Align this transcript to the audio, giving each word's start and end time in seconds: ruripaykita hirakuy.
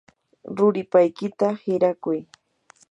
ruripaykita 0.55 1.47
hirakuy. 1.63 2.19